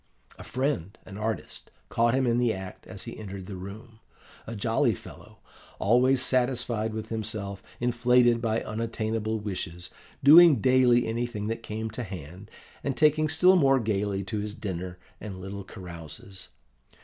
[0.39, 3.99] A friend, an artist, caught him in the act as he entered the room
[4.47, 5.37] a jolly fellow,
[5.77, 9.91] always satisfied with himself, inflated by unattainable wishes,
[10.23, 12.49] doing daily anything that came to hand,
[12.83, 16.47] and taking still more gaily to his dinner and little carouses.